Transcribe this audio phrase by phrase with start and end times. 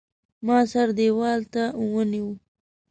[0.45, 1.63] ما سره دېوال ته
[1.93, 2.29] ونیو.